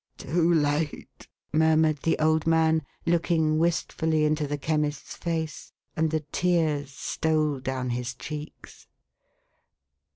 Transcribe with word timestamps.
"Too 0.17 0.51
late!" 0.51 1.27
murmured 1.53 1.97
the 2.01 2.17
old 2.17 2.47
man, 2.47 2.81
looking 3.05 3.59
wistfully 3.59 4.25
into 4.25 4.47
the 4.47 4.57
Chemist's 4.57 5.15
face; 5.15 5.73
and 5.95 6.09
the 6.09 6.21
tears 6.31 6.91
stole 6.91 7.59
down 7.59 7.91
his 7.91 8.15
cheeks. 8.15 8.87